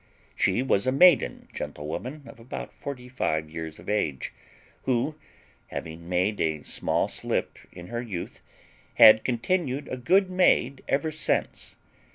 [0.35, 4.33] She was a maiden gentlewoman of about forty five years of age,
[4.85, 5.13] who,
[5.67, 8.41] having made a small slip in her youth,
[8.95, 11.75] had continued a good maid ever since.